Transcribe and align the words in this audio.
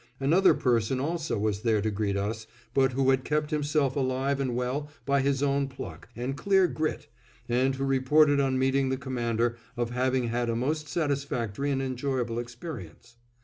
Another 0.19 0.55
person 0.55 0.99
also 0.99 1.37
was 1.37 1.61
there 1.61 1.79
to 1.79 1.91
greet 1.91 2.17
us; 2.17 2.47
but 2.73 2.93
who 2.93 3.11
had 3.11 3.23
kept 3.23 3.51
himself 3.51 3.95
alive 3.95 4.39
and 4.39 4.55
well 4.55 4.89
by 5.05 5.21
his 5.21 5.43
own 5.43 5.67
pluck 5.67 6.09
and 6.15 6.35
clear 6.35 6.67
grit, 6.67 7.05
and 7.47 7.75
who 7.75 7.85
reported 7.85 8.39
on 8.39 8.57
meeting 8.57 8.89
the 8.89 8.97
Commander 8.97 9.57
of 9.77 9.91
having 9.91 10.29
had 10.29 10.49
a 10.49 10.55
most 10.55 10.87
satisfactory 10.87 11.69
and 11.69 11.83
enjoyable 11.83 12.39
experience. 12.39 13.17